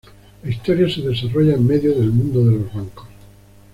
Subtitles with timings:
[0.41, 3.05] La historia se desarrolla en medio del mundo de los bancos.